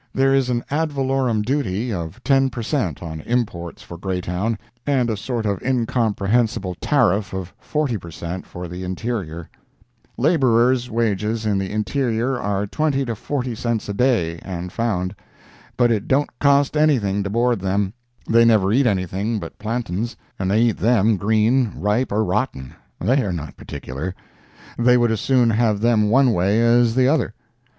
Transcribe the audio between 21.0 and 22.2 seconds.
green, ripe